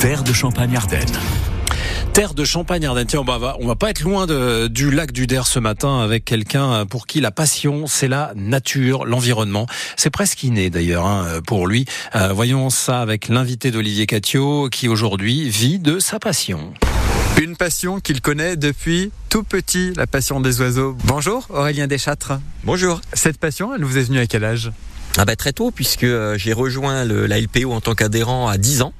Terre 0.00 0.22
de 0.22 0.32
Champagne-Ardenne. 0.32 1.12
Terre 2.14 2.32
de 2.32 2.42
Champagne-Ardenne. 2.42 3.06
Tiens, 3.06 3.20
on 3.20 3.24
va, 3.38 3.58
on 3.60 3.66
va 3.66 3.76
pas 3.76 3.90
être 3.90 4.00
loin 4.00 4.26
de, 4.26 4.66
du 4.66 4.90
lac 4.90 5.12
du 5.12 5.26
Der 5.26 5.46
ce 5.46 5.58
matin 5.58 6.00
avec 6.00 6.24
quelqu'un 6.24 6.86
pour 6.86 7.06
qui 7.06 7.20
la 7.20 7.30
passion, 7.30 7.86
c'est 7.86 8.08
la 8.08 8.32
nature, 8.34 9.04
l'environnement. 9.04 9.66
C'est 9.98 10.08
presque 10.08 10.42
inné 10.42 10.70
d'ailleurs 10.70 11.04
hein, 11.04 11.40
pour 11.46 11.66
lui. 11.66 11.84
Euh, 12.16 12.32
voyons 12.32 12.70
ça 12.70 13.02
avec 13.02 13.28
l'invité 13.28 13.70
d'Olivier 13.70 14.06
Catio 14.06 14.70
qui 14.70 14.88
aujourd'hui 14.88 15.50
vit 15.50 15.78
de 15.78 15.98
sa 15.98 16.18
passion. 16.18 16.72
Une 17.38 17.54
passion 17.56 18.00
qu'il 18.00 18.22
connaît 18.22 18.56
depuis 18.56 19.12
tout 19.28 19.42
petit, 19.42 19.92
la 19.96 20.06
passion 20.06 20.40
des 20.40 20.62
oiseaux. 20.62 20.96
Bonjour 21.04 21.46
Aurélien 21.50 21.88
Deschâtres. 21.88 22.32
Bonjour. 22.64 23.02
Cette 23.12 23.36
passion, 23.36 23.74
elle 23.74 23.84
vous 23.84 23.98
est 23.98 24.02
venue 24.04 24.18
à 24.18 24.26
quel 24.26 24.44
âge? 24.44 24.72
Ah 25.18 25.24
bah 25.24 25.36
très 25.36 25.52
tôt 25.52 25.70
puisque 25.70 26.04
euh, 26.04 26.38
j'ai 26.38 26.52
rejoint 26.52 27.04
le, 27.04 27.26
la 27.26 27.40
LPO 27.40 27.72
en 27.72 27.80
tant 27.80 27.94
qu'adhérent 27.94 28.48
à 28.48 28.56
10 28.56 28.82
ans. 28.82 28.94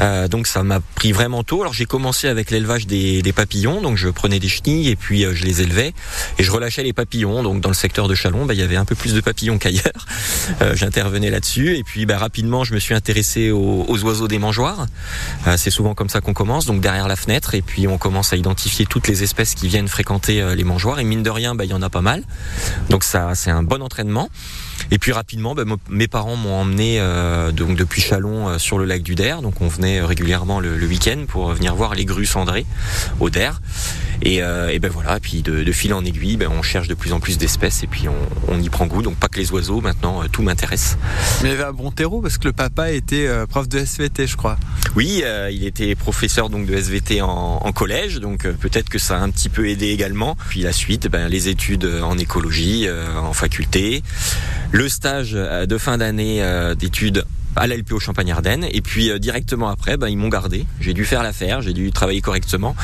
Euh, 0.00 0.28
donc 0.28 0.46
ça 0.46 0.62
m'a 0.62 0.80
pris 0.80 1.12
vraiment 1.12 1.42
tôt. 1.42 1.60
Alors 1.62 1.72
j'ai 1.72 1.86
commencé 1.86 2.28
avec 2.28 2.50
l'élevage 2.50 2.86
des, 2.86 3.22
papillons, 3.34 3.80
donc 3.80 3.96
je 3.96 4.08
prenais 4.08 4.38
des 4.40 4.48
chenilles 4.48 4.88
et 4.88 4.96
puis 4.96 5.24
euh, 5.24 5.34
je 5.34 5.44
les 5.44 5.60
élevais 5.60 5.92
et 6.38 6.42
je 6.42 6.50
relâchais 6.50 6.82
les 6.82 6.92
papillons. 6.92 7.42
Donc 7.42 7.60
dans 7.60 7.68
le 7.68 7.74
secteur 7.74 8.08
de 8.08 8.14
Chalon, 8.14 8.46
bah, 8.46 8.54
il 8.54 8.60
y 8.60 8.62
avait 8.62 8.76
un 8.76 8.84
peu 8.84 8.94
plus 8.94 9.14
de 9.14 9.20
papillons 9.20 9.58
qu'ailleurs. 9.58 10.06
Euh, 10.62 10.74
J'intervenais 10.74 11.30
là-dessus 11.30 11.76
et 11.76 11.84
puis 11.84 12.06
bah, 12.06 12.18
rapidement 12.18 12.64
je 12.64 12.74
me 12.74 12.78
suis 12.78 12.94
intéressé 12.94 13.50
aux, 13.50 13.84
aux 13.88 14.04
oiseaux 14.04 14.28
des 14.28 14.38
mangeoires. 14.38 14.86
C'est 15.56 15.70
souvent 15.70 15.94
comme 15.94 16.08
ça 16.08 16.20
qu'on 16.20 16.34
commence, 16.34 16.66
donc 16.66 16.80
derrière 16.80 17.08
la 17.08 17.16
fenêtre 17.16 17.54
et 17.54 17.62
puis 17.62 17.88
on 17.88 17.98
commence 17.98 18.32
à 18.32 18.36
identifier 18.36 18.86
toutes 18.86 19.08
les 19.08 19.22
espèces 19.22 19.54
qui 19.54 19.68
viennent 19.68 19.88
fréquenter 19.88 20.54
les 20.54 20.64
mangeoires 20.64 21.00
et 21.00 21.04
mine 21.04 21.22
de 21.22 21.30
rien, 21.30 21.54
bah, 21.54 21.64
il 21.64 21.70
y 21.70 21.74
en 21.74 21.82
a 21.82 21.90
pas 21.90 22.00
mal. 22.00 22.22
Donc 22.90 23.04
ça 23.04 23.34
c'est 23.34 23.50
un 23.50 23.62
bon 23.62 23.82
entraînement. 23.82 24.28
Et 24.90 24.98
puis 24.98 25.12
rapidement, 25.12 25.54
mes 25.90 26.08
parents 26.08 26.36
m'ont 26.36 26.60
emmené 26.60 26.98
depuis 26.98 28.00
Chalon 28.00 28.58
sur 28.58 28.78
le 28.78 28.84
lac 28.84 29.02
du 29.02 29.14
Der. 29.14 29.37
Donc 29.42 29.60
on 29.60 29.68
venait 29.68 30.00
régulièrement 30.00 30.60
le, 30.60 30.76
le 30.76 30.86
week-end 30.86 31.24
pour 31.26 31.52
venir 31.52 31.74
voir 31.74 31.94
les 31.94 32.04
grues 32.04 32.26
cendrées 32.26 32.66
au 33.20 33.30
Der. 33.30 33.60
Et, 34.22 34.42
euh, 34.42 34.68
et 34.68 34.78
ben 34.80 34.90
voilà, 34.90 35.18
et 35.18 35.20
puis 35.20 35.42
de, 35.42 35.62
de 35.62 35.72
fil 35.72 35.94
en 35.94 36.04
aiguille, 36.04 36.36
ben 36.36 36.48
on 36.50 36.62
cherche 36.62 36.88
de 36.88 36.94
plus 36.94 37.12
en 37.12 37.20
plus 37.20 37.38
d'espèces 37.38 37.84
et 37.84 37.86
puis 37.86 38.08
on, 38.08 38.16
on, 38.48 38.60
y 38.60 38.68
prend 38.68 38.86
goût. 38.86 39.02
Donc 39.02 39.16
pas 39.16 39.28
que 39.28 39.38
les 39.38 39.52
oiseaux, 39.52 39.80
maintenant 39.80 40.22
euh, 40.22 40.26
tout 40.30 40.42
m'intéresse. 40.42 40.98
Mais 41.42 41.50
il 41.50 41.52
y 41.52 41.54
avait 41.54 41.64
un 41.64 41.72
bon 41.72 41.90
terreau 41.92 42.20
parce 42.20 42.36
que 42.36 42.46
le 42.46 42.52
papa 42.52 42.90
était 42.90 43.26
euh, 43.26 43.46
prof 43.46 43.68
de 43.68 43.78
SVT, 43.78 44.26
je 44.26 44.36
crois. 44.36 44.58
Oui, 44.96 45.22
euh, 45.24 45.50
il 45.52 45.64
était 45.64 45.94
professeur 45.94 46.50
donc 46.50 46.66
de 46.66 46.74
SVT 46.74 47.22
en, 47.22 47.28
en 47.28 47.72
collège, 47.72 48.16
donc 48.16 48.48
peut-être 48.48 48.88
que 48.88 48.98
ça 48.98 49.18
a 49.18 49.20
un 49.20 49.30
petit 49.30 49.48
peu 49.48 49.68
aidé 49.68 49.88
également. 49.88 50.36
Puis 50.48 50.62
la 50.62 50.72
suite, 50.72 51.08
ben, 51.08 51.28
les 51.28 51.48
études 51.48 51.88
en 52.02 52.18
écologie, 52.18 52.88
en 53.16 53.32
faculté, 53.32 54.02
le 54.72 54.88
stage 54.88 55.32
de 55.32 55.78
fin 55.78 55.98
d'année 55.98 56.42
d'études 56.78 57.24
à 57.58 57.66
la 57.66 57.76
LPO 57.76 57.98
Champagne-Ardenne. 58.00 58.66
Et 58.70 58.80
puis 58.80 59.10
euh, 59.10 59.18
directement 59.18 59.68
après, 59.68 59.96
bah, 59.96 60.08
ils 60.08 60.16
m'ont 60.16 60.28
gardé. 60.28 60.66
J'ai 60.80 60.94
dû 60.94 61.04
faire 61.04 61.22
l'affaire, 61.22 61.62
j'ai 61.62 61.72
dû 61.72 61.92
travailler 61.92 62.20
correctement. 62.20 62.74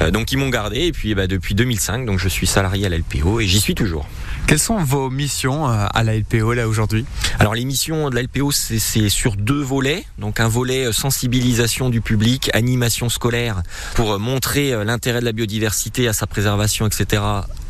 Euh, 0.00 0.10
donc 0.10 0.32
ils 0.32 0.38
m'ont 0.38 0.48
gardé. 0.48 0.80
Et 0.80 0.92
puis 0.92 1.14
bah, 1.14 1.26
depuis 1.26 1.54
2005, 1.54 2.06
donc 2.06 2.18
je 2.18 2.28
suis 2.28 2.46
salarié 2.46 2.86
à 2.86 2.88
la 2.88 2.98
LPO 2.98 3.40
et 3.40 3.46
j'y 3.46 3.60
suis 3.60 3.74
toujours. 3.74 4.08
Quelles 4.46 4.58
sont 4.58 4.78
vos 4.78 5.10
missions 5.10 5.68
euh, 5.68 5.86
à 5.92 6.02
la 6.02 6.16
LPO 6.16 6.52
là 6.52 6.68
aujourd'hui? 6.68 7.04
Alors 7.38 7.54
les 7.54 7.64
missions 7.64 8.10
de 8.10 8.14
la 8.14 8.22
LPO, 8.22 8.52
c'est 8.52 9.08
sur 9.08 9.36
deux 9.36 9.62
volets. 9.62 10.04
Donc 10.18 10.40
un 10.40 10.48
volet 10.48 10.92
sensibilisation 10.92 11.90
du 11.90 12.00
public, 12.00 12.50
animation 12.54 13.08
scolaire 13.08 13.62
pour 13.94 14.18
montrer 14.18 14.84
l'intérêt 14.84 15.20
de 15.20 15.24
la 15.24 15.32
biodiversité 15.32 16.08
à 16.08 16.12
sa 16.12 16.26
préservation, 16.26 16.86
etc 16.86 17.22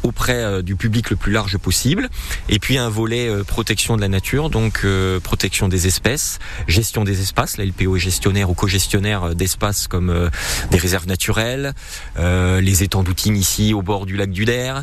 auprès 0.02 0.62
du 0.62 0.76
public 0.76 1.10
le 1.10 1.16
plus 1.16 1.32
large 1.32 1.58
possible. 1.58 2.08
Et 2.48 2.60
puis 2.60 2.78
un 2.78 2.88
volet 2.88 3.28
protection 3.44 3.96
de 3.96 4.00
la 4.00 4.08
nature, 4.08 4.50
donc 4.50 4.82
euh, 4.84 5.20
protection 5.20 5.68
des 5.68 5.86
espèces, 5.86 6.38
gestion 6.68 7.04
des 7.04 7.20
espaces. 7.20 7.56
La 7.56 7.64
LPO 7.64 7.96
est 7.96 8.00
gestionnaire 8.00 8.50
ou 8.50 8.54
co-gestionnaire 8.54 9.34
d'espaces 9.34 9.88
comme 9.88 10.10
euh, 10.10 10.30
des 10.70 10.78
réserves 10.78 11.06
naturelles, 11.06 11.72
euh, 12.18 12.60
les 12.60 12.82
étangs 12.82 13.02
d'Outing 13.02 13.36
ici 13.36 13.74
au 13.74 13.82
bord 13.82 14.06
du 14.06 14.16
lac 14.16 14.30
du 14.30 14.44
Der. 14.44 14.82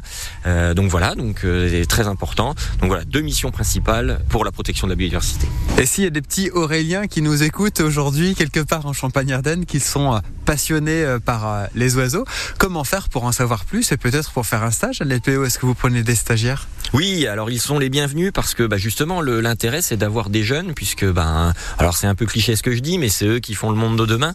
donc 0.75 0.89
voilà, 0.89 1.15
donc 1.15 1.39
c'est 1.41 1.85
très 1.87 2.07
important. 2.07 2.55
Donc 2.79 2.89
voilà, 2.89 3.03
deux 3.05 3.21
missions 3.21 3.51
principales 3.51 4.19
pour 4.29 4.45
la 4.45 4.51
protection 4.51 4.87
de 4.87 4.91
la 4.91 4.95
biodiversité. 4.95 5.47
Et 5.77 5.85
s'il 5.85 6.03
y 6.03 6.07
a 6.07 6.09
des 6.09 6.21
petits 6.21 6.49
Auréliens 6.51 7.07
qui 7.07 7.21
nous 7.21 7.43
écoutent 7.43 7.79
aujourd'hui 7.79 8.35
quelque 8.35 8.59
part 8.59 8.85
en 8.85 8.93
Champagne-Ardenne, 8.93 9.65
qui 9.65 9.79
sont 9.79 10.21
passionnés 10.45 11.17
par 11.25 11.67
les 11.75 11.95
oiseaux, 11.95 12.25
comment 12.57 12.83
faire 12.83 13.09
pour 13.09 13.23
en 13.23 13.31
savoir 13.31 13.65
plus 13.65 13.91
et 13.91 13.97
peut-être 13.97 14.31
pour 14.31 14.45
faire 14.45 14.63
un 14.63 14.71
stage 14.71 15.01
à 15.01 15.05
l'LPO 15.05 15.45
Est-ce 15.45 15.59
que 15.59 15.65
vous 15.65 15.75
prenez 15.75 16.03
des 16.03 16.15
stagiaires? 16.15 16.67
Oui, 16.93 17.25
alors 17.25 17.49
ils 17.49 17.59
sont 17.59 17.79
les 17.79 17.89
bienvenus 17.89 18.31
parce 18.31 18.53
que 18.53 18.63
bah, 18.63 18.77
justement 18.77 19.21
l'intérêt 19.21 19.81
c'est 19.81 19.97
d'avoir 19.97 20.29
des 20.29 20.43
jeunes 20.43 20.73
puisque 20.73 21.05
ben 21.05 21.42
alors 21.79 21.95
c'est 21.95 22.07
un 22.07 22.15
peu 22.15 22.25
cliché 22.25 22.55
ce 22.55 22.63
que 22.63 22.73
je 22.73 22.79
dis 22.79 22.97
mais 22.97 23.09
c'est 23.09 23.25
eux 23.25 23.39
qui 23.39 23.53
font 23.53 23.69
le 23.69 23.75
monde 23.75 23.97
de 23.97 24.05
demain. 24.05 24.33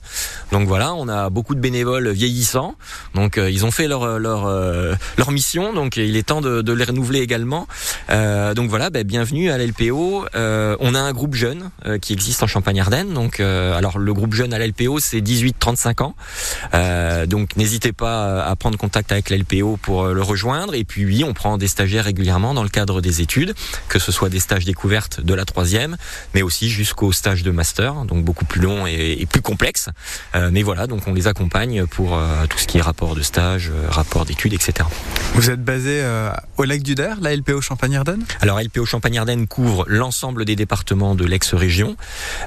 Donc 0.52 0.68
voilà, 0.68 0.94
on 0.94 1.08
a 1.08 1.30
beaucoup 1.30 1.54
de 1.54 1.60
bénévoles 1.60 2.10
vieillissants. 2.10 2.74
Donc 3.14 3.38
euh, 3.38 3.50
ils 3.50 3.64
ont 3.64 3.70
fait 3.70 3.88
leur 3.88 4.18
leur 4.18 4.46
euh, 4.46 4.94
leur 5.16 5.30
mission 5.30 5.72
donc 5.72 5.96
il 5.96 6.16
est 6.16 6.22
temps 6.22 6.40
de, 6.40 6.62
de 6.62 6.72
les 6.72 6.84
renouveler 6.84 7.20
également. 7.20 7.66
Euh, 8.10 8.54
donc 8.54 8.70
voilà, 8.70 8.90
bah, 8.90 9.02
bienvenue 9.04 9.50
à 9.50 9.58
l'LPO. 9.58 10.26
on 10.34 10.94
a 10.94 11.00
un 11.00 11.12
groupe 11.12 11.34
jeune 11.34 11.70
qui 12.00 12.12
existe 12.12 12.42
en 12.42 12.46
Champagne-Ardenne. 12.46 13.12
Donc 13.12 13.40
alors 13.40 13.98
le 13.98 14.14
groupe 14.14 14.34
jeune 14.34 14.52
à 14.52 14.58
l'LPO 14.58 15.00
c'est 15.00 15.20
18-35 15.20 16.02
ans. 16.02 16.14
donc 17.26 17.56
n'hésitez 17.56 17.92
pas 17.92 18.44
à 18.44 18.56
prendre 18.56 18.78
contact 18.78 19.12
avec 19.12 19.30
l'LPO 19.30 19.78
pour 19.80 20.06
le 20.06 20.22
rejoindre 20.22 20.74
et 20.74 20.84
puis 20.84 21.04
oui, 21.04 21.24
on 21.24 21.34
prend 21.34 21.58
des 21.58 21.68
stagiaires 21.68 22.04
régulièrement 22.04 22.54
dans 22.54 22.62
le 22.62 22.68
cadre 22.68 23.00
des 23.00 23.20
études, 23.20 23.54
que 23.88 23.98
ce 23.98 24.12
soit 24.12 24.28
des 24.28 24.40
stages 24.40 24.64
découvertes 24.64 25.20
de 25.20 25.34
la 25.34 25.44
troisième, 25.44 25.96
mais 26.34 26.42
aussi 26.42 26.68
jusqu'au 26.70 26.97
stage 27.12 27.42
de 27.42 27.50
master, 27.50 28.04
donc 28.04 28.24
beaucoup 28.24 28.44
plus 28.44 28.60
long 28.60 28.86
et, 28.86 29.16
et 29.20 29.26
plus 29.26 29.42
complexe. 29.42 29.88
Euh, 30.34 30.50
mais 30.52 30.62
voilà, 30.62 30.86
donc 30.86 31.06
on 31.06 31.14
les 31.14 31.26
accompagne 31.26 31.86
pour 31.86 32.16
euh, 32.16 32.46
tout 32.48 32.58
ce 32.58 32.66
qui 32.66 32.78
est 32.78 32.82
rapport 32.82 33.14
de 33.14 33.22
stage, 33.22 33.70
euh, 33.72 33.88
rapport 33.88 34.24
d'études, 34.24 34.52
etc. 34.52 34.88
Vous 35.34 35.50
êtes 35.50 35.62
basé 35.62 36.02
au 36.56 36.64
lac 36.64 36.82
du 36.82 36.94
Der, 36.94 37.18
la 37.20 37.34
LPO 37.34 37.60
Champagne-Ardenne? 37.60 38.24
Alors 38.40 38.60
LPO 38.60 38.84
Champagne-Ardenne 38.86 39.46
couvre 39.46 39.84
l'ensemble 39.88 40.44
des 40.44 40.56
départements 40.56 41.14
de 41.14 41.24
l'ex-région 41.24 41.96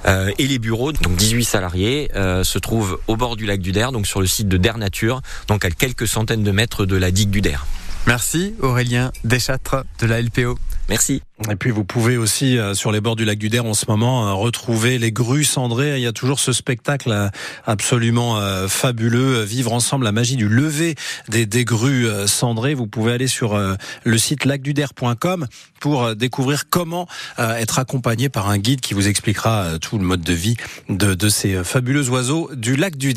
et 0.05 0.47
les 0.47 0.59
bureaux, 0.59 0.91
donc 0.91 1.15
18 1.15 1.45
salariés, 1.45 2.11
se 2.15 2.59
trouvent 2.59 2.99
au 3.07 3.15
bord 3.15 3.35
du 3.35 3.45
lac 3.45 3.61
du 3.61 3.71
Der, 3.71 3.91
donc 3.91 4.07
sur 4.07 4.19
le 4.19 4.27
site 4.27 4.47
de 4.47 4.57
Der 4.57 4.77
Nature, 4.77 5.21
donc 5.47 5.63
à 5.63 5.69
quelques 5.69 6.07
centaines 6.07 6.43
de 6.43 6.51
mètres 6.51 6.85
de 6.85 6.95
la 6.95 7.11
digue 7.11 7.29
du 7.29 7.41
Der. 7.41 7.65
Merci 8.07 8.55
Aurélien 8.59 9.11
Deschâtres 9.23 9.85
de 9.99 10.07
la 10.07 10.21
LPO. 10.21 10.57
Merci. 10.91 11.21
Et 11.49 11.55
puis 11.55 11.71
vous 11.71 11.85
pouvez 11.85 12.17
aussi 12.17 12.57
euh, 12.57 12.73
sur 12.73 12.91
les 12.91 12.99
bords 12.99 13.15
du 13.15 13.23
lac 13.23 13.37
du 13.37 13.47
Der 13.47 13.65
en 13.65 13.73
ce 13.73 13.85
moment 13.87 14.27
euh, 14.27 14.33
retrouver 14.33 14.99
les 14.99 15.13
grues 15.13 15.45
cendrées. 15.45 15.95
Il 15.95 16.03
y 16.03 16.05
a 16.05 16.11
toujours 16.11 16.41
ce 16.41 16.51
spectacle 16.51 17.11
euh, 17.13 17.29
absolument 17.65 18.37
fabuleux, 18.67 19.43
vivre 19.43 19.71
ensemble 19.71 20.03
la 20.03 20.11
magie 20.11 20.35
du 20.35 20.49
lever 20.49 20.95
des, 21.29 21.45
des 21.45 21.63
grues 21.63 22.07
cendrées. 22.27 22.73
Vous 22.73 22.87
pouvez 22.87 23.13
aller 23.13 23.27
sur 23.27 23.57
le 24.03 24.17
site 24.17 24.43
lacduder.com 24.43 25.47
pour 25.79 26.15
découvrir 26.15 26.69
comment 26.69 27.07
être 27.37 27.79
accompagné 27.79 28.29
par 28.29 28.49
un 28.49 28.57
guide 28.57 28.81
qui 28.81 28.93
vous 28.93 29.07
expliquera 29.07 29.79
tout 29.79 29.97
le 29.97 30.03
mode 30.03 30.21
de 30.21 30.33
vie 30.33 30.57
de, 30.89 31.29
ces 31.29 31.63
fabuleux 31.63 32.09
oiseaux 32.09 32.49
du 32.53 32.75
lac 32.75 32.97
du. 32.97 33.13